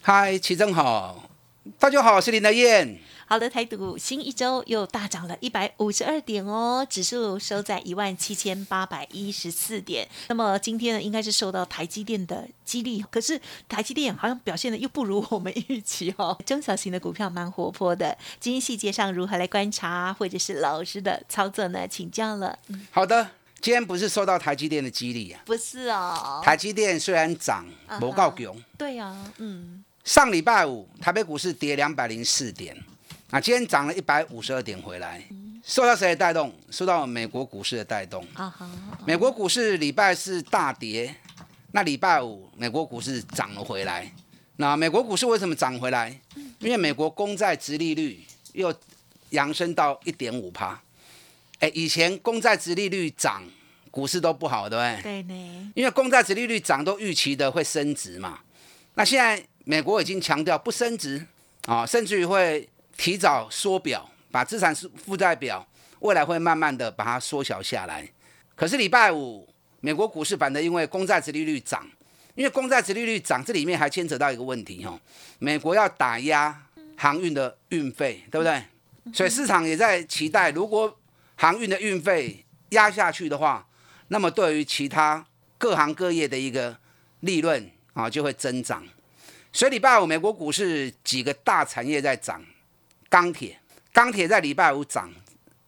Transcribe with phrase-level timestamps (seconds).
[0.00, 1.28] 嗨，齐正好，
[1.78, 2.98] 大家好，我是林德燕。
[3.26, 10.08] 好的，台股新一周又大涨了一百五十二点哦，指数收在一万七千八百一十四点。
[10.28, 16.38] 那么今天呢，应该是受到台积电的激励，可是台积电好像表现的又不如我们预期哦。
[16.46, 21.86] 中小型的股票蛮活泼的，今天细节上如何来观察，或者是老师的操作呢？
[21.86, 22.58] 请教了。
[22.90, 25.42] 好的，今天不是受到台积电的激励啊？
[25.44, 26.40] 不是哦。
[26.42, 27.66] 台积电虽然涨，
[28.00, 28.56] 不够强。
[28.78, 29.84] 对啊，嗯。
[30.08, 32.74] 上礼拜五台北股市跌两百零四点。
[33.30, 35.22] 啊，今天涨了一百五十二点回来，
[35.62, 36.50] 受到谁的带动？
[36.70, 38.26] 受到美国股市的带动。
[39.04, 41.14] 美国股市礼拜四大跌，
[41.72, 44.10] 那礼拜五美国股市涨了回来。
[44.56, 46.18] 那美国股市为什么涨回来？
[46.60, 48.74] 因为美国公债殖利率又
[49.28, 50.80] 扬升到一点五趴。
[51.58, 53.42] 哎，以前公债殖利率涨，
[53.90, 55.02] 股市都不好，对不对？
[55.02, 55.72] 对呢。
[55.74, 58.38] 因为公债殖利率涨都预期的会升值嘛。
[58.94, 61.26] 那现在美国已经强调不升值
[61.66, 62.66] 啊，甚至于会。
[63.00, 65.64] 提早缩表，把资产负债表
[66.00, 68.04] 未来会慢慢的把它缩小下来。
[68.56, 69.48] 可是礼拜五
[69.78, 71.88] 美国股市反的，因为公债殖利率涨，
[72.34, 74.98] 因为公债殖利率涨，这里面还牵扯到一个问题哦，
[75.38, 76.60] 美国要打压
[76.96, 78.64] 航运的运费，对不对？
[79.14, 80.98] 所以市场也在期待，如果
[81.36, 83.64] 航运的运费压下去的话，
[84.08, 85.24] 那么对于其他
[85.56, 86.76] 各行各业的一个
[87.20, 88.82] 利润啊就会增长。
[89.58, 92.40] 所以礼拜五美国股市几个大产业在涨。
[93.08, 93.58] 钢铁，
[93.92, 95.12] 钢铁在礼拜五涨，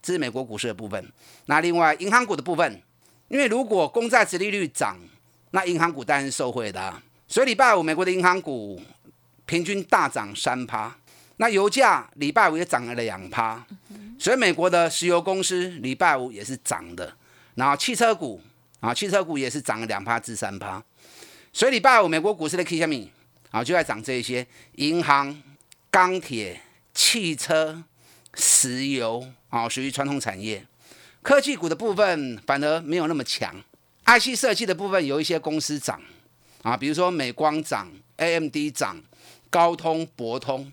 [0.01, 1.11] 这是美国股市的部分。
[1.47, 2.81] 那另外银行股的部分，
[3.27, 4.97] 因为如果公债殖利率涨，
[5.49, 7.03] 那银行股当然是受惠的。
[7.27, 8.81] 所以礼拜五美国的银行股
[9.45, 10.95] 平均大涨三趴。
[11.35, 13.61] 那油价礼拜五也涨了两趴。
[14.17, 17.13] 所以美国的石油公司礼拜五也是涨的。
[17.55, 18.41] 然后汽车股
[18.79, 20.81] 啊，汽车股也是涨了两趴至三趴。
[21.51, 23.11] 所以礼拜五美国股市的 K 线米
[23.51, 24.45] 啊就在涨这些
[24.77, 25.39] 银行、
[25.91, 26.59] 钢铁。
[26.93, 27.81] 汽车、
[28.33, 30.67] 石油啊，属于传统产业。
[31.21, 33.55] 科技股的部分反而没有那么强。
[34.05, 36.01] IC 设计的部分有一些公司涨
[36.63, 39.01] 啊，比如说美光涨、AMD 涨、
[39.49, 40.69] 高通、博通，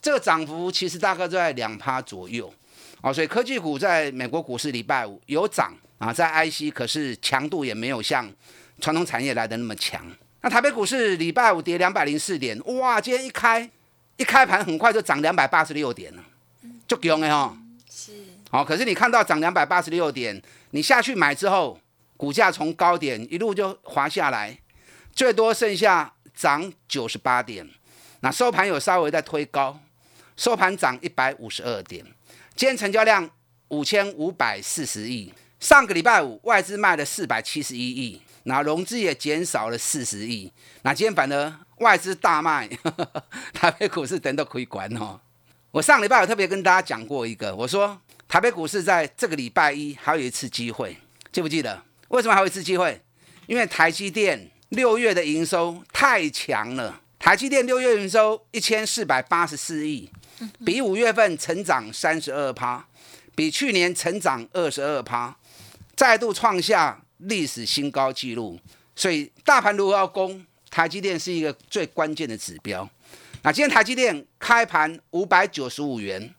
[0.00, 2.54] 这个涨幅其实大概在两趴左右
[3.00, 3.12] 啊。
[3.12, 8.32] 所以科技股在美国股市礼拜五有涨啊，在 IC 可是强度也没有像
[8.80, 10.06] 传统产业来的那么强。
[10.40, 13.68] 那台北股市礼拜五跌两百零四点，哇，今天一开。
[14.16, 16.24] 一开盘很快就涨两百八十六点了，
[16.88, 17.56] 就强的哈。
[17.88, 18.12] 是。
[18.50, 21.78] 好，可是你看到涨两百八十六点，你下去买之后，
[22.16, 24.58] 股价从高点一路就滑下来，
[25.12, 27.68] 最多剩下涨九十八点。
[28.18, 29.78] 那收盘有稍微在推高，
[30.36, 32.04] 收盘涨一百五十二点。
[32.56, 33.30] 今天成交量
[33.68, 35.32] 五千五百四十亿。
[35.60, 40.52] 上个礼拜五外资卖了四百七十一亿，那融资也减少了四十亿。
[40.82, 41.54] 那今天反而。
[41.78, 42.68] 外资大卖，
[43.54, 45.20] 台北股市等都可以管哦。
[45.70, 50.96] 我上礼拜有特别跟大家讲过一个，我说台北股市在这个礼拜一还有一次机会，
[51.30, 51.80] 记不记得？
[52.08, 53.00] 为什么还有一次机会？
[53.46, 60.10] 因为台积电六月的营收太强了，台积电六月营收一千四百八十四亿，
[60.66, 62.84] 比五月份成长三十二趴，
[63.36, 65.36] 比去年成长二十二趴，
[65.94, 68.58] 再度创下历史新高纪录。
[68.96, 70.44] 所以大盘如果要攻？
[70.70, 72.86] 台积电是一个最关键的指标。
[73.42, 76.34] 那今天台积电开盘五百九十五元，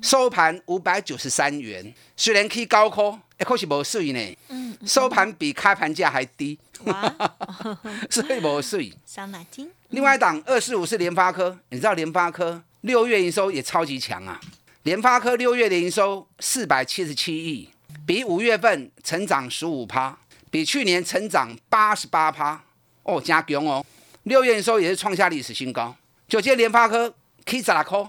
[0.00, 4.38] 收盘五百九十三元，虽然去高科，一可是无水呢。
[4.86, 6.56] 收盘比开盘价还低，
[8.08, 8.92] 所以无水。
[9.04, 9.68] 伤脑筋。
[9.88, 14.40] 另外一档二四五是联发科，你知道联发科六月营收也超级强啊。
[14.84, 17.68] 联发科六月的营收四百七十七亿，
[18.06, 20.18] 比五月份成长十五趴，
[20.50, 22.62] 比去年成长八十八趴。
[23.04, 23.84] 哦，加强哦！
[24.22, 25.92] 六月营收也是创下历史新高。
[26.28, 27.12] 就今天联发科
[27.44, 28.08] K 十拉科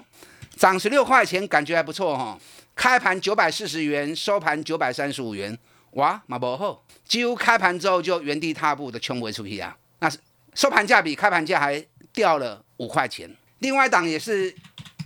[0.55, 2.37] 涨十六块钱，感觉还不错哈。
[2.75, 5.57] 开盘九百四十元，收盘九百三十五元，
[5.93, 9.75] 哇，马不好，几乎开盘之后就原地踏步的冲回出去啊。
[9.97, 10.19] 那是
[10.53, 13.27] 收盘价比开盘价还掉了五块钱。
[13.59, 14.53] 另外一档也是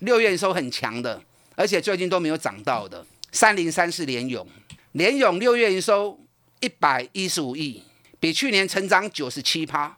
[0.02, 1.22] 六月收很强的，
[1.56, 4.46] 而且最近都没有涨到的三零三四联勇，
[4.98, 6.20] 联勇六月营收
[6.60, 7.84] 一百一十五亿。
[8.20, 9.96] 比去年成长九十七趴，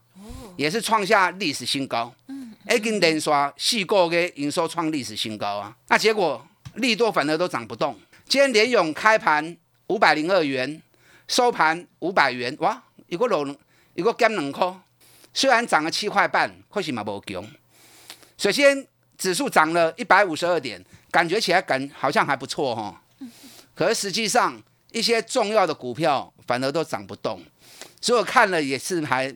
[0.57, 2.13] 也是创下历史新高。
[2.27, 5.73] 嗯，已经连刷四个月营收创历史新高啊！
[5.87, 7.97] 那结果利多反而都涨不动。
[8.27, 9.55] 今天联勇开盘
[9.87, 10.81] 五百零二元，
[11.29, 13.47] 收盘五百元，哇，一个落
[13.93, 14.69] 一个减两块。
[15.33, 17.41] 虽然涨了七块半，可是嘛无强。
[18.37, 18.85] 首先
[19.17, 23.01] 指数涨了一百五十二点，感觉起来感好像还不错哈。
[23.73, 27.41] 可是实际上一些重要的股票反而都涨不动，
[28.01, 29.33] 所以我看了也是还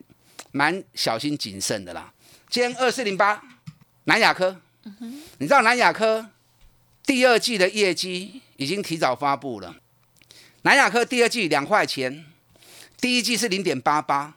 [0.51, 2.13] 蛮小心谨慎的啦。
[2.49, 3.41] 今天二四零八
[4.05, 4.59] 南亚科，
[5.37, 6.29] 你知道南亚科
[7.05, 9.75] 第二季的业绩已经提早发布了。
[10.63, 12.25] 南亚科第二季两块钱，
[12.99, 14.35] 第一季是零点八八。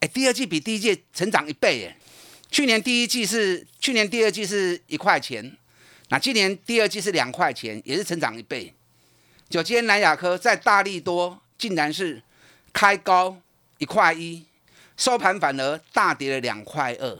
[0.00, 1.96] 哎，第二季比第一季成长一倍耶！
[2.50, 5.56] 去年第一季是去年第二季是一块钱，
[6.08, 8.74] 那今年第二季是两块钱，也是成长一倍。
[9.52, 12.22] 就今天南亚科在大力多竟然是
[12.72, 13.36] 开高
[13.76, 14.46] 一块一，
[14.96, 17.18] 收盘反而大跌了两块二，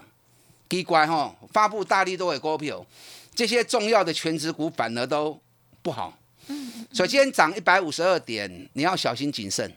[0.70, 1.36] 奇怪哈！
[1.52, 2.86] 发布大力多的股票，
[3.34, 5.38] 这些重要的全职股反而都
[5.82, 6.18] 不好。
[6.46, 9.70] 嗯，所以今天涨一百五十二点，你要小心谨慎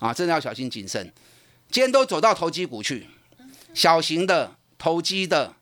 [0.00, 0.12] 啊！
[0.12, 1.10] 真的要小心谨慎。
[1.70, 3.06] 今天都走到投机股去，
[3.72, 5.54] 小型的投机的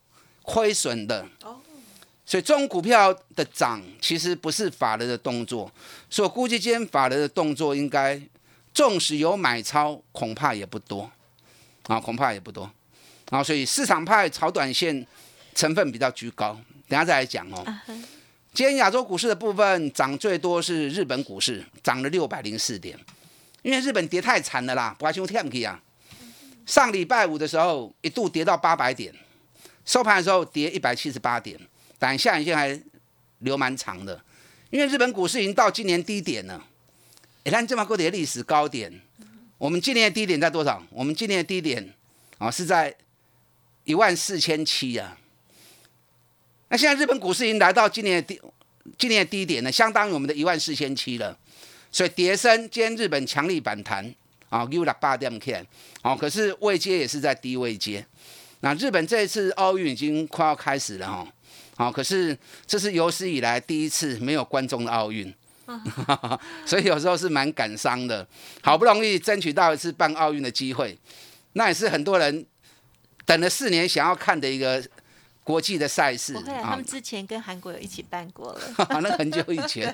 [0.42, 1.24] 亏损的，
[2.30, 5.68] 所以这种股票的涨其实不是法人的动作，
[6.08, 8.22] 所以我估计今天法人的动作应该，
[8.72, 11.10] 纵使有买超，恐怕也不多，
[11.88, 12.70] 啊，恐怕也不多，
[13.30, 15.04] 啊，所以市场派炒短线
[15.56, 16.56] 成分比较居高，
[16.86, 17.66] 等下再来讲哦。
[18.54, 22.96] 今天亚洲股市的部分涨最多是日本股市，涨了六百零四点，
[23.62, 25.82] 因为日本跌太惨了啦，不爱兄天气啊。
[26.64, 29.12] 上礼拜五的时候，一度跌到八百点，
[29.84, 31.58] 收盘的时候跌一百七十八点，
[32.00, 32.76] 但下影线还
[33.38, 34.20] 留蛮长的。
[34.70, 36.66] 因为日本股市已经到今年低点了，
[37.44, 38.92] 你看这么高的历史高点，
[39.58, 40.82] 我们今年的低点在多少？
[40.90, 41.94] 我们今年的低点
[42.38, 42.92] 啊是在
[43.84, 45.16] 一万四千七啊。
[46.70, 48.40] 那现在日本股市已经来到今年的低，
[48.98, 51.38] 今年的低点呢，相当于我们的一万四千七了。
[51.92, 54.12] 所以跌升，今天日本强力反弹。
[54.48, 55.64] 啊，U 六八点 K，
[56.02, 58.04] 好，可是位阶也是在低位阶。
[58.62, 61.32] 那日本这一次奥运已经快要开始了哈，
[61.80, 62.36] 好，可是
[62.66, 65.34] 这是有史以来第一次没有观众的奥运，
[66.66, 68.26] 所以有时候是蛮感伤的。
[68.62, 70.98] 好不容易争取到一次办奥运的机会，
[71.54, 72.44] 那也是很多人
[73.24, 74.84] 等了四年想要看的一个。
[75.42, 78.60] 国际的赛事，他们之前跟韩国有一起办过了，
[79.02, 79.92] 那很久以前，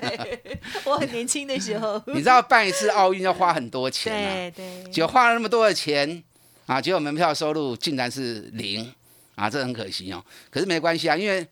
[0.83, 1.99] 我很年轻的时候。
[2.13, 6.21] 你知道办一次奥运要花很多钱啊，对对，就花了那么多的钱
[6.67, 8.93] 啊，结果门票收入竟然是零
[9.37, 10.21] 啊，这很可惜哦。
[10.51, 11.47] 可是没关系啊，因为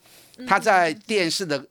[0.45, 1.65] 他在电视的。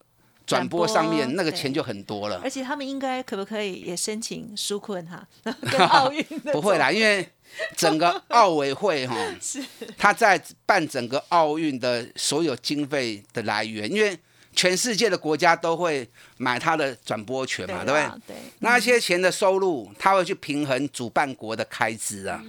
[0.46, 5.26] 转播上面那个钱就很多了，而且他们应该可不可以也申请纾困哈？
[5.72, 6.22] 跟奥运
[6.52, 7.26] 不会啦，因为
[7.74, 9.64] 整个奥委会哈， 是
[9.96, 14.18] 他在办整个奥运的所有经费的来源，因为
[14.54, 16.06] 全世界的国家都会
[16.36, 18.20] 买他的转播权嘛，对不对？
[18.26, 22.44] 对，那些钱的收入他会去平衡主办国的开支啊，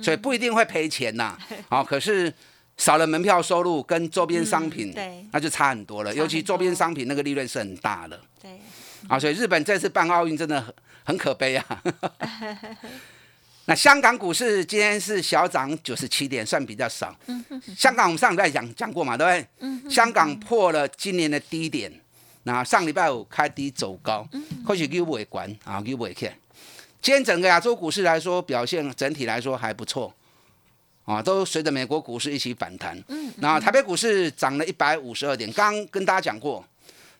[0.00, 1.36] 所以不一定会赔钱呐。
[1.68, 2.32] 好，可是。
[2.80, 6.14] 少了门票收入跟周边商品，对，那就差很多了。
[6.14, 8.18] 尤其周边商品那个利润是很大的。
[8.40, 8.58] 对，
[9.06, 10.74] 啊，所以日本这次办奥运真的很
[11.04, 11.82] 很可悲啊。
[13.66, 17.14] 那香港股市今天是小涨九十七点，算比较少。
[17.76, 19.46] 香港我们上礼拜讲讲过嘛，对不对？
[19.58, 19.90] 嗯。
[19.90, 21.92] 香港破了今年的低点，
[22.44, 24.26] 那上礼拜五开低走高，
[24.66, 26.32] 或许又不会管啊，又不会看。
[27.02, 30.12] 今天整个亚洲股市来说，表现整体来说还不错。
[31.06, 32.96] 啊，都随着美国股市一起反弹。
[33.08, 35.50] 嗯，那台北股市涨了一百五十二点。
[35.52, 36.64] 刚刚跟大家讲过，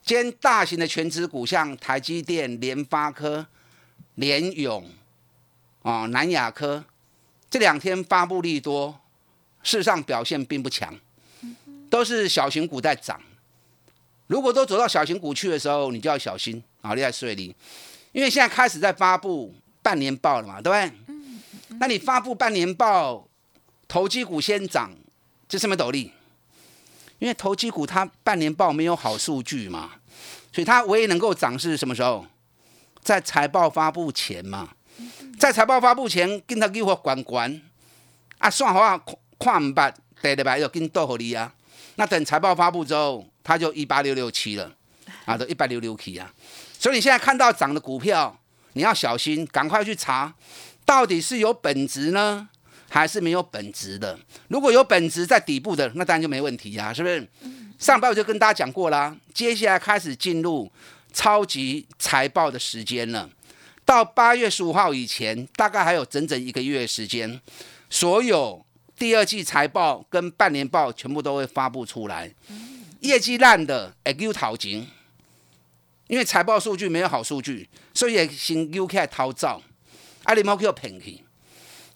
[0.05, 3.45] 今天大型的全指股，像台积电、联发科、
[4.15, 4.89] 联永、
[5.83, 6.85] 啊南亚科，
[7.51, 9.01] 这两天发布利多，
[9.65, 10.95] 事实上表现并不强，
[11.89, 13.21] 都是小型股在涨。
[14.29, 17.53] 如果都走到小型股去的时候，你就要小心啊，厉害税利，
[18.13, 20.97] 因为现在开始在发布半年报了嘛，对不对？
[21.09, 21.41] 嗯，
[21.81, 23.27] 那你发布半年报。
[23.91, 24.93] 投机股先涨，
[25.49, 26.13] 这什么斗笠？
[27.19, 29.91] 因为投机股它半年报没有好数据嘛，
[30.53, 32.25] 所以它唯一能够涨是什么时候？
[33.03, 34.69] 在财报发布前嘛，
[35.41, 37.61] 在财报发布前跟他给我管管
[38.39, 38.97] 啊，算好啊，
[39.41, 39.93] 看唔捌，
[40.23, 40.57] 对对吧？
[40.57, 41.53] 要跟斗合你啊。
[41.97, 44.73] 那等财报发布之后，它就一八六六七了
[45.25, 46.33] 啊，都一八六六七啊。
[46.79, 48.39] 所以你现在看到涨的股票，
[48.75, 50.33] 你要小心，赶快去查，
[50.85, 52.49] 到底是有本质呢？
[52.91, 54.19] 还是没有本质的。
[54.49, 57.27] 如果有本质在底部的，那当然就没问题呀，是不是？
[57.79, 60.71] 上半我就跟大家讲过啦，接下来开始进入
[61.13, 63.31] 超级财报的时间了。
[63.87, 67.41] 到八月十五号以前，大概还有整整一个月时间，
[67.89, 68.65] 所有
[68.99, 72.35] 第二季财报跟半年报全部都会发布出来。
[73.01, 74.87] 业绩烂的，哎，又讨钱，
[76.07, 79.63] 因为财报数据没有好数据，所以也先又开始逃造。
[80.25, 81.25] 阿里猫叫骗去，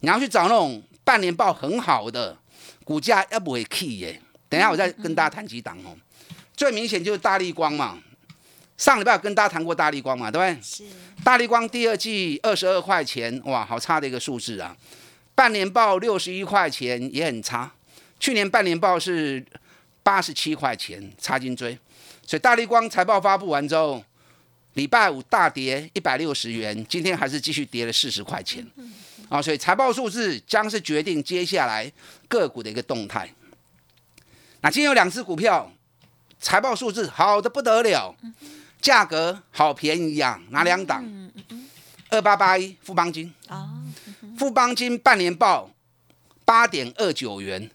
[0.05, 2.37] 你要去找那种半年报很好的，
[2.85, 4.21] 股价要不会起耶。
[4.51, 5.97] 等一下我再跟大家谈几档哦。
[6.55, 7.99] 最明显就是大力光嘛，
[8.77, 10.63] 上礼拜有跟大家谈过大力光嘛，对不对？
[10.63, 10.85] 是
[11.25, 14.77] 大力光第二季二十二块钱，哇，好差的一个数字啊！
[15.35, 17.73] 半年报六十一块钱也很差，
[18.21, 19.43] 去年半年报是
[20.03, 21.79] 八十七块钱，差金追。
[22.27, 24.05] 所以大力光财报发布完之后，
[24.75, 28.67] 礼拜五大跌一百六十元，今天还是继续跌了四十块钱。
[29.35, 31.91] 啊，所以财报数字将是决定接下来
[32.29, 33.29] 个股的一个动态。
[34.61, 35.69] 那今天有两只股票，
[36.39, 38.15] 财报数字好的不得了，
[38.81, 41.05] 价格好便宜呀，哪两档？
[42.11, 43.71] 二八八一富邦金啊，
[44.39, 45.69] 富邦金半年报
[46.45, 47.69] 八点二九元，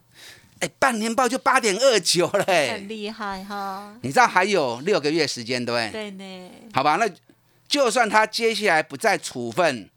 [0.62, 3.94] 哎，半年报就八点二九了，哎很，厉害哈。
[4.02, 5.92] 你知道还有六个月时间，对不对？
[5.92, 7.06] 对呢，好吧，那
[7.68, 9.90] 就算他接下来不再处分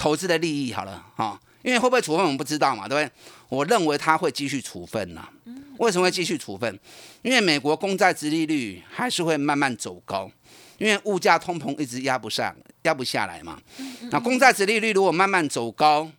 [0.00, 3.12] 投资的利益好了哈、因为会不会处分我们不知道嘛，对不对？
[3.50, 5.28] 我认为他会继续处分呐、
[5.76, 6.80] 为什么会继续处分？
[7.20, 10.30] 因为美国公债殖利率还是会慢慢走高，
[10.78, 13.60] 因为物价通膨一直压不上，压不下来嘛。
[14.10, 16.10] 那公债殖利率如果慢慢走高，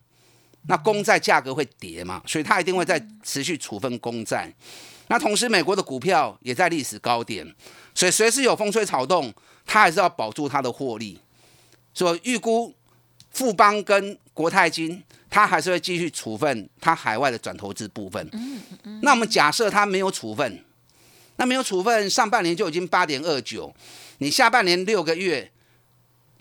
[0.68, 4.54] 那公债价格会跌嘛，所以它一定会在持续处分公债。
[5.08, 7.52] 那同时，美国的股票也在历史高点，
[7.96, 9.34] 所以随时有风吹草动，
[9.66, 11.18] 它还是要保住它的获利。
[11.92, 12.72] 所以预估
[13.32, 18.30] 富邦跟国泰金，它还是会继续处分它海外的转投资部分。
[19.02, 20.64] 那我们假设它没有处分，
[21.36, 23.74] 那没有处分，上半年就已经八点二九，
[24.18, 25.50] 你下半年六个月，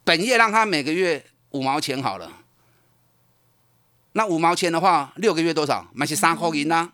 [0.04, 2.40] 本业让它每个月五毛钱好了。
[4.14, 5.88] 那五毛钱的话，六个月多少？
[5.94, 6.92] 买是三块银啦。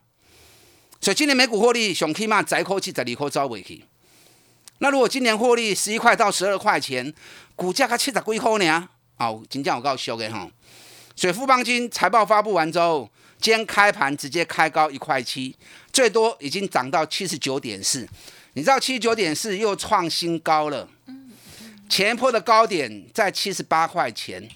[1.01, 3.83] 所以今年每股获利上起码十块七十二块走尾去。
[4.79, 7.11] 那如果今年获利十一块到十二块钱，
[7.55, 10.49] 股价才七十几块呢，哦，真正有够俗的吼。
[11.15, 13.09] 所以富邦金财报发布完之后，
[13.39, 15.55] 今天开盘直接开高一块七，
[15.91, 18.07] 最多已经涨到七十九点四。
[18.53, 20.87] 你知道七十九点四又创新高了。
[21.89, 24.47] 前一波的高点在七十八块钱，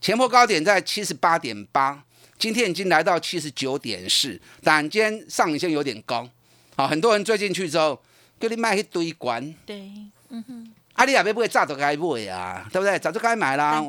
[0.00, 2.02] 前波高点在七十八点八，
[2.38, 6.28] 今天已经来到七十九点四，但今天上影线有点高，
[6.74, 8.00] 好，很多人追进去之后，
[8.40, 9.90] 叫你卖一堆管，对，
[10.30, 12.98] 嗯哼啊，你也别不会炸都该买啊，对不对？
[12.98, 13.84] 早就该买啦。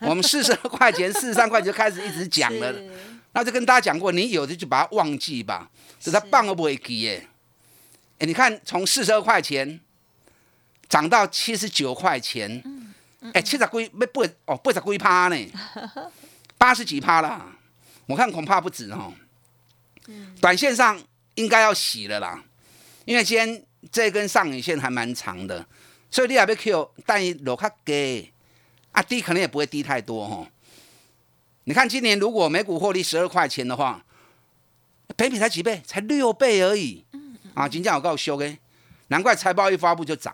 [0.00, 2.74] 我们四十二块钱、四十三块钱就开始一直讲了，
[3.32, 6.10] 那就跟大家讲过，你有的就把它忘记吧，是。
[6.10, 7.28] 它棒都不会给耶。
[8.18, 9.80] 哎，你看从四十二块钱
[10.88, 12.62] 涨到七十九块钱，
[13.32, 15.52] 哎，七十几没不哦八十几趴呢，
[16.58, 17.46] 八十几趴啦，
[18.06, 19.12] 我看恐怕不止哦。
[20.40, 21.00] 短线上
[21.36, 22.42] 应该要洗了啦，
[23.04, 25.64] 因为今天这根上影线还蛮长的，
[26.14, 28.30] 所以你也要 Q，但你落较低，
[28.92, 30.46] 啊低可能也不会低太多哦。
[31.64, 34.04] 你看今年如果每股获利十二块钱的话，
[35.16, 35.82] 赔比才几倍？
[35.84, 37.04] 才六倍而已。
[37.54, 38.56] 啊，金价有够凶诶，
[39.08, 40.32] 难怪财报一发布就涨。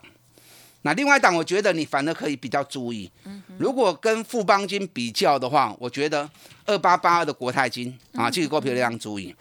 [0.82, 3.10] 那另外一档，我觉得你反而可以比较注意。
[3.56, 6.28] 如果跟富邦金比较的话，我觉得
[6.66, 9.34] 二八八二的国泰金啊，这个股票要注意。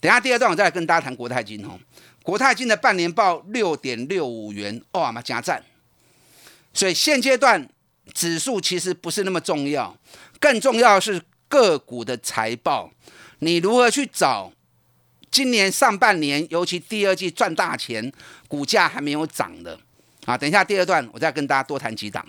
[0.00, 1.80] 等一下第二段我再来跟大家谈国泰金哦。
[2.22, 5.64] 国泰金的半年报六点六五元，哇嘛加赞。
[6.78, 7.68] 所以现阶段
[8.14, 9.98] 指数其实不是那么重要，
[10.38, 12.92] 更重要的是个股的财报，
[13.40, 14.52] 你如何去找
[15.28, 18.12] 今年上半年，尤其第二季赚大钱，
[18.46, 19.76] 股价还没有涨的
[20.24, 20.38] 啊？
[20.38, 22.24] 等一下第二段我再跟大家多谈几档，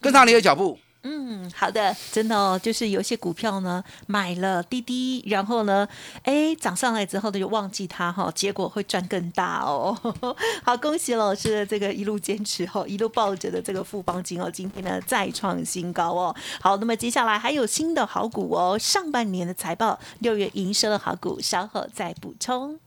[0.00, 0.78] 跟上你的脚步。
[1.02, 5.88] 嗯，好的，真的哦，就是有些股票呢买了滴滴，然后呢，
[6.24, 9.96] 哎涨上来之后呢就忘记它哈、结果会赚更大哦。
[10.62, 16.36] 好，恭喜老师的这个一路坚持哈、一路抱着的这个富邦金哦，今天呢再创新高哦。
[16.60, 22.78] 好，那么接下来还有新的好股哦，上半年的财报，六月营收的好股，稍后再补充。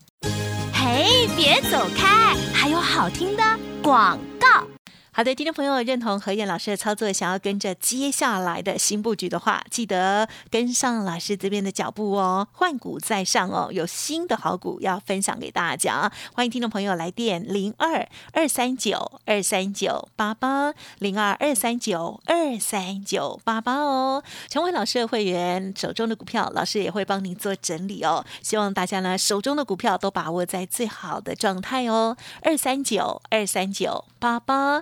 [0.71, 3.43] 嘿，别走开，还有好听的
[3.81, 4.72] 广告。
[5.15, 16.11] 好的，听众朋友认同何燕老师的操作，想要跟着接下来的新布局的话，记得跟上老师这边的脚步哦，换股在上哦，有新的好股要分享给大家。
[16.33, 28.25] 欢迎听众朋友来电零二二三九二三九八八零二二三九二三九八八哦，成为老师的会员，手中的股票老师也会帮您做整理哦。
[28.41, 34.81] 希望大家呢手中的股票都把握在最好的状态哦，二三九二三九八八。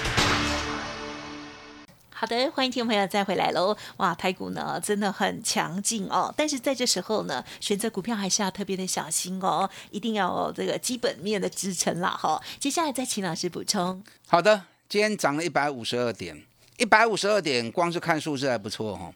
[2.21, 3.75] 好的，欢迎听众朋友再回来喽！
[3.97, 12.39] 哇，台股呢真的很强劲哦，但是在这时候呢，选择股票还是要特别的小心哦，一定要这个基本面的支撑啦哈。
[12.59, 14.03] 接下来再请老师补充。
[14.27, 16.39] 好的，今天涨了一百五十二点，
[16.77, 19.11] 一百五十二点，光是看数字还不错哈。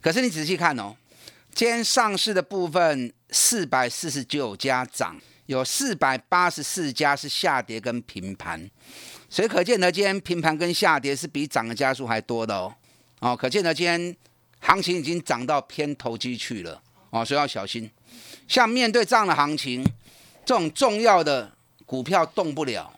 [0.00, 0.94] 可是你仔细看哦，
[1.52, 8.70] 今天上市的部分四百四十九家涨，有四百八十四家是下跌跟平盘。
[9.34, 12.72] 所以可见得今天平盘跟下跌是比涨的家数还多的哦，
[13.18, 14.16] 哦，可见得今天
[14.60, 17.90] 行情已经涨到偏投机去了哦，所以要小心。
[18.46, 19.82] 像面对这样的行情，
[20.46, 21.50] 这种重要的
[21.84, 22.88] 股票动不了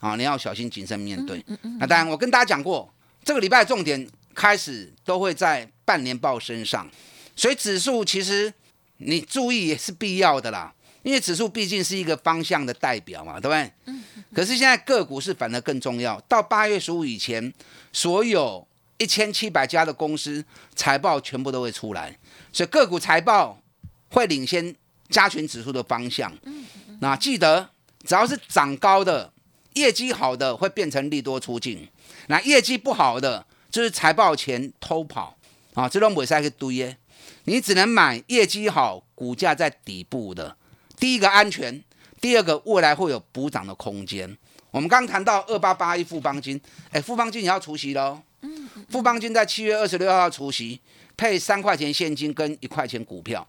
[0.00, 1.40] 啊，你要小心谨慎面对。
[1.78, 6.90] 那当然，我跟大家讲过，这个礼拜重点开始都会在半年报身上，
[7.36, 8.52] 所以指数其实
[8.96, 10.73] 你注意也是必要的啦。
[11.04, 13.72] 因为指数毕竟是一个方向的代表嘛，对不对？
[13.84, 14.02] 嗯。
[14.34, 16.20] 可是现在个股是反而更重要。
[16.22, 17.52] 到八月十五以前，
[17.92, 18.66] 所有
[18.98, 20.44] 一千七百家的公司
[20.74, 22.18] 财报全部都会出来，
[22.52, 23.60] 所以个股财报
[24.08, 24.74] 会领先
[25.10, 26.32] 加权指数的方向。
[26.44, 26.64] 嗯。
[27.00, 27.68] 那记得，
[28.04, 29.30] 只要是涨高的、
[29.74, 31.86] 业绩好的，会变成利多出境；
[32.28, 35.36] 那业绩不好的，就是财报前偷跑
[35.74, 36.96] 啊，这种尾赛可以堆耶。
[37.44, 40.56] 你只能买业绩好、股价在底部的。
[41.04, 41.84] 第一个安全，
[42.18, 44.38] 第二个未来会有补涨的空间。
[44.70, 46.58] 我们刚谈到二八八一富邦金，
[46.92, 48.18] 哎，富邦金也要除息喽。
[48.40, 50.80] 嗯，富邦金在七月二十六号除息，
[51.14, 53.46] 配三块钱现金跟一块钱股票。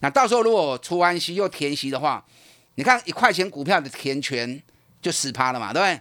[0.00, 2.22] 那到时候如果除完息又填息的话，
[2.74, 4.62] 你看一块钱股票的填权
[5.00, 5.98] 就十趴了嘛，对不对？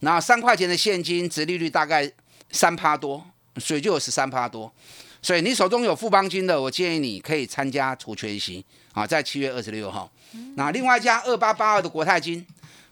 [0.00, 2.12] 然后三块钱的现金，值利率大概
[2.50, 3.24] 三趴多，
[3.56, 4.70] 所以就有十三趴多。
[5.22, 10.10] 所以你手中有富邦金的，我建议你可以参加除权息啊，在七月二十六号。
[10.54, 12.46] 那另外一家二八八二的国泰金，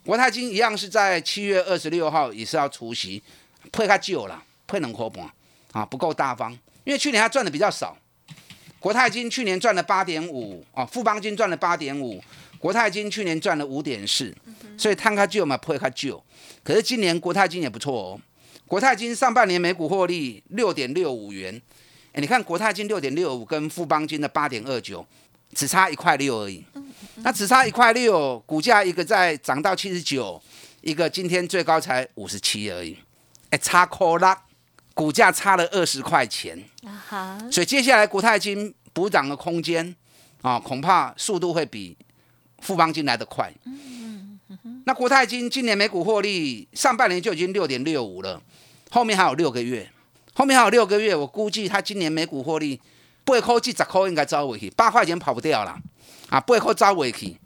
[0.05, 3.22] 国泰金一样是在七月二十六号也是要除息，
[3.70, 5.31] 配它旧了，配能活盘
[5.72, 6.53] 啊，不够大方，
[6.85, 7.96] 因为去年它赚的比较少。
[8.81, 12.22] 国泰金去年赚了八点五啊，富邦金赚了八点五，
[12.59, 14.33] 国泰金去年赚了五点四，
[14.77, 16.22] 所以摊开旧嘛，配它旧。
[16.62, 18.20] 可是今年国泰金也不错哦，
[18.66, 21.61] 国泰金上半年每股获利六点六五元。
[22.12, 25.05] 哎你看国泰金六点六五跟富邦金的八点二九，
[25.54, 26.64] 只差一块六而已。
[27.22, 30.40] 那只差一块六，股价一个在涨到七十九，
[30.82, 32.96] 一个今天最高才五十七而已。
[33.50, 34.40] 哎，差可拉，
[34.94, 36.56] 股价差了二十块钱。
[37.50, 39.94] 所以接下来国泰金补涨的空间
[40.42, 41.96] 啊，恐怕速度会比
[42.61, 43.52] 富邦金来得快。
[44.84, 48.40] 那国泰金今年每股获利上半年就已经六点六五了，
[48.90, 49.90] 后面还有六个月。
[50.34, 52.80] 后面还有六个月，我估计它今年每股获利
[53.28, 55.78] 八块至十块应该招回去，八块钱跑不掉了
[56.28, 57.36] 啊，八块招回去，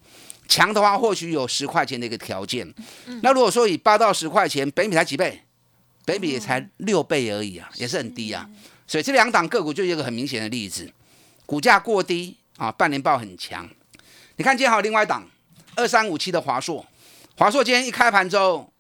[0.49, 2.73] 强的话或许有十块钱的一个条件。
[3.23, 5.43] 那如果说以八到十块钱，北米才几倍？
[6.05, 8.49] 北米也才六倍而已啊，也是很低啊。
[8.87, 10.93] 所以这两档个股就一个很明显的例子，
[11.47, 13.69] 股价过低啊，半年报很强。
[14.37, 15.29] 你看今天还有另外一档
[15.77, 16.85] 二三五七的华硕，
[17.37, 18.73] 华硕今天一开盘之后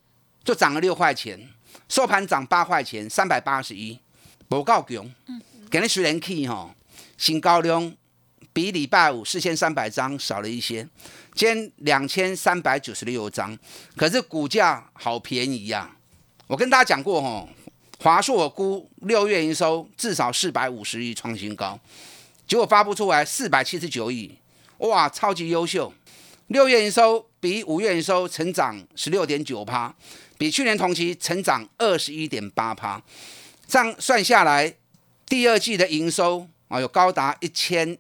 [0.45, 1.49] 就涨了六块钱。
[1.89, 3.99] 收盘涨八块钱，三百八十一，
[4.49, 5.13] 不够强。
[5.71, 6.75] 给你虽然 K 哈，
[7.23, 7.95] 新高量
[8.53, 10.85] 比礼拜五四千三百张少了一些，
[11.37, 13.57] 今两千三百九十六张，
[13.97, 15.97] 可是股价好便宜呀。
[16.49, 17.49] 我跟大家讲过哈，
[18.01, 21.79] 华硕我估六月营收至少四百五十亿创新高，
[22.45, 24.37] 结果发布出来四百七十九亿，
[24.79, 25.95] 哇，超级优秀。
[26.49, 29.95] 六月营收比五月营收成长十六点九趴。
[30.37, 33.01] 比去年同期成长二十一点八趴，
[33.69, 34.75] 这样算下来，
[35.27, 37.99] 第二季的营收啊有高达一千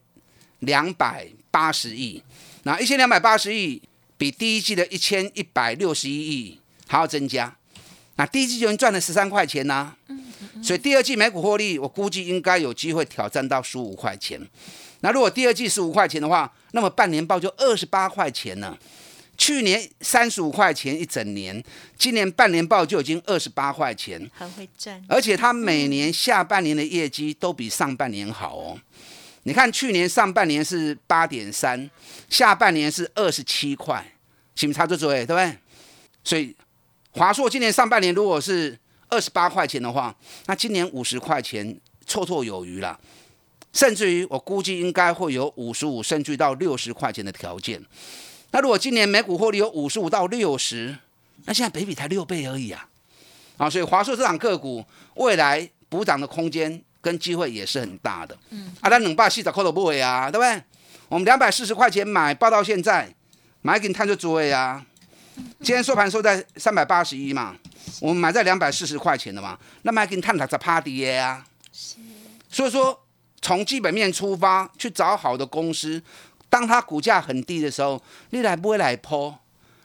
[0.61, 2.22] 两百八十亿，
[2.62, 3.82] 那一千两百八十亿
[4.16, 7.54] 比第一季的一千一百六十一亿还要增加，
[8.16, 9.92] 那第一季就赚了十三块钱呐，
[10.62, 14.40] 所以第二季每股获利，我估计应该有机会挑战到十五块钱。
[15.00, 18.78] 那如果第二季十五块钱的话，那么半年报就二十八块钱了。
[19.37, 21.62] 去年三十五块钱一整年，
[21.99, 28.79] 今年半年报就已经二十八块钱，很会赚，而且它每年下半年的业绩都比上半年好哦。
[29.45, 31.90] 你看去年上半年是八点三，
[32.29, 34.14] 下半年是二十七块，
[34.55, 35.11] 是不是差这多？
[35.12, 35.57] 对不对？
[36.23, 36.55] 所以
[37.11, 40.14] 华硕今年上半年如果是二十八块钱的话，
[40.47, 42.99] 那今年五十块钱绰绰有余了。
[43.73, 47.83] 甚至于我估计应该会有五十五甚至到六十块钱的条件。
[48.52, 50.94] 那如果今年每股获利有五十五到六十，
[51.46, 52.86] 那现在北比才六倍而已啊！
[53.56, 54.84] 啊，所以华硕这档个股
[55.14, 58.36] 未来补涨的空间跟机会也是很大的。
[58.50, 60.62] 嗯，啊，咱两百四十块都不会啊，对不对？
[61.08, 63.12] 我们两百四十块钱买，报到现在，
[63.62, 64.84] 买给你探就追啊。
[65.60, 67.56] 今天收盘收在三百八十一嘛，
[68.00, 71.42] 我们买在两百四十块钱的嘛，那买给你探它在趴跌啊。
[72.50, 72.98] 所以说。
[73.44, 76.00] 从基本面出发去找好的公司，
[76.52, 79.38] 当它股价很低的时候，你来不会来抛，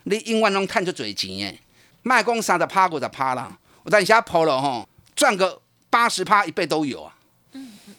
[0.03, 1.61] 你永远拢探出嘴钱诶。
[2.03, 7.15] 卖公司的趴过的趴啦，我等一下抛了哈，赚个八十趴一倍都有啊。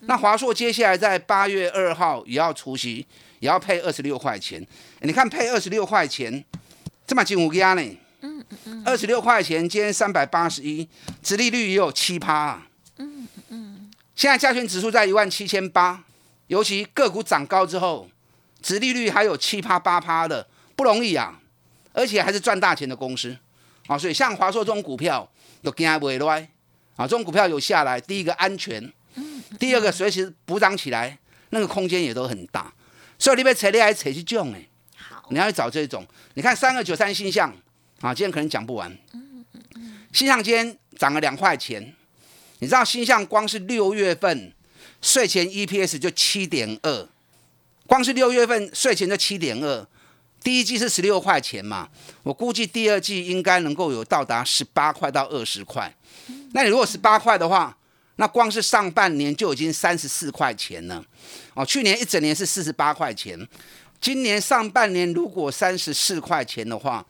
[0.03, 3.07] 那华硕接下来在八月二号也要除息，
[3.39, 4.63] 也要配二十六块钱。
[5.01, 6.45] 你看配二十六块钱，
[7.07, 7.83] 这么近五家呢？
[8.21, 8.83] 嗯嗯嗯。
[8.85, 10.87] 二十六块钱，今天三百八十一，
[11.23, 12.63] 殖利率也有七趴。
[14.15, 16.05] 现在加权指数在一万七千八，
[16.49, 18.09] 尤其个股涨高之后，
[18.63, 21.41] 殖利率还有七趴八趴的，不容易啊！
[21.93, 23.37] 而且还是赚大钱的公司
[23.87, 25.29] 啊，所以像华硕这种股票
[25.63, 26.49] 有惊不会来
[26.97, 28.93] 啊，这种股票有下来，第一个安全，
[29.59, 31.19] 第二个随时补涨起来，
[31.51, 32.73] 那个空间也都很大。
[33.19, 36.07] 所以你被扯你还扯去种哎，好，你要去找这种。
[36.35, 37.53] 你看三二九三星象
[38.01, 38.91] 啊，今天可能讲不完。
[39.13, 41.95] 嗯嗯嗯，新象今天涨了两块钱。
[42.61, 44.53] 你知道星象光是六月份
[45.01, 47.09] 税前 EPS 就七点二，
[47.89, 49.87] 光是六月份税前就七点二，
[50.45, 51.89] 第一季是十六块钱嘛，
[52.23, 55.91] 我估计第二季应该能够有到达十八块到二十块。
[56.53, 57.75] 那你如果十八块的话，
[58.17, 61.03] 那光是上半年就已经三十四块钱了。
[61.55, 63.49] 哦，去年一整年是四十八块钱，
[64.03, 67.03] 今年上半年如果三十四块钱的话。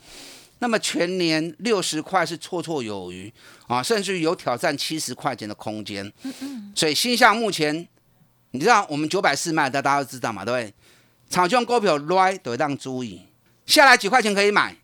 [0.61, 3.33] 那么全年六十块是绰绰有余
[3.69, 6.13] 啊，甚至于有挑战七十块钱的空间。
[6.75, 7.87] 所以新向目前，
[8.53, 10.75] 你知道我们九百四卖的，大家都知道嘛，对不对？
[11.31, 13.23] 炒中股票来都当注意，
[13.67, 14.75] 下来几块钱可以买，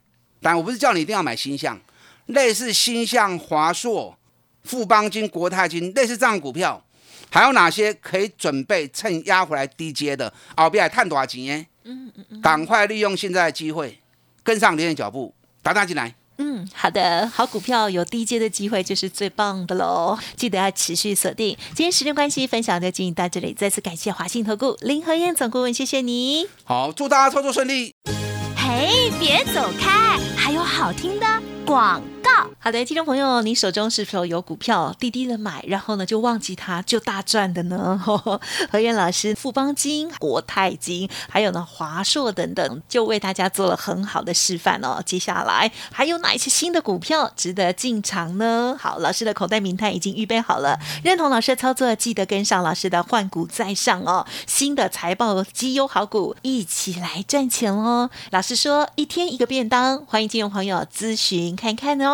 [0.43, 1.81] 但我不是叫你一定要买新向，
[2.27, 4.19] 类似新向、华硕、
[4.63, 6.85] 富邦金、国泰金，类似这样股票，
[7.31, 11.67] 还有哪些可以准备趁压回来低阶的，后边还探多少钱？
[11.85, 12.41] 嗯嗯嗯。
[12.43, 13.99] 赶快利用现在的机会，
[14.43, 15.35] 跟上别人脚步。
[15.63, 21.57] 打打进来，嗯，好的，好股票有低阶的机会就是最棒的喽，记得要持续锁定。
[21.75, 26.47] 今天时间关系，分享就进行到这里，再次感谢华信投顾林和燕总顾问，谢谢你。
[26.65, 27.95] 好，祝大家操作顺利。
[28.57, 31.27] 嘿，别走开，还有好听的
[31.65, 32.03] 广。
[32.59, 38.01] 好的，听众朋友，你手中是否有股票低低的买，然后呢就忘记它就大赚的呢？
[38.73, 45.03] 何燕老师、富邦金、国泰金，还有呢华硕等等，就为大家做了很好的示范哦。
[45.05, 48.75] 接下来还有哪一些新的股票值得进场呢？
[48.81, 54.27] 好，老师的口袋名单已经预备好了，认同老师的操作，记得跟上老师的换股再上哦。
[54.47, 58.09] 新的财报绩优好股，一起来赚钱哦。
[58.31, 62.14] 老师说一天一个便当，欢迎金融朋友咨询看看哦。